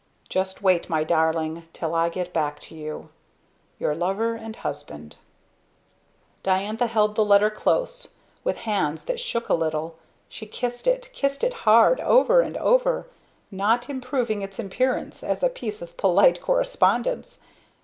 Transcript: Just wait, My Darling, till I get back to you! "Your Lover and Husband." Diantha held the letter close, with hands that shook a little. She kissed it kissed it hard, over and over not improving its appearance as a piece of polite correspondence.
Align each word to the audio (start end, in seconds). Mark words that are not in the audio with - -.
Just 0.29 0.63
wait, 0.63 0.89
My 0.89 1.03
Darling, 1.03 1.67
till 1.73 1.93
I 1.93 2.09
get 2.09 2.33
back 2.33 2.59
to 2.61 2.73
you! 2.75 3.09
"Your 3.77 3.93
Lover 3.93 4.33
and 4.33 4.55
Husband." 4.55 5.15
Diantha 6.41 6.87
held 6.87 7.13
the 7.15 7.23
letter 7.23 7.51
close, 7.51 8.15
with 8.43 8.57
hands 8.65 9.05
that 9.05 9.19
shook 9.19 9.47
a 9.47 9.53
little. 9.53 9.99
She 10.27 10.47
kissed 10.47 10.87
it 10.87 11.11
kissed 11.13 11.43
it 11.43 11.53
hard, 11.69 11.99
over 11.99 12.41
and 12.41 12.57
over 12.57 13.05
not 13.51 13.91
improving 13.91 14.41
its 14.41 14.57
appearance 14.57 15.21
as 15.21 15.43
a 15.43 15.49
piece 15.49 15.83
of 15.83 15.95
polite 15.97 16.41
correspondence. 16.41 17.41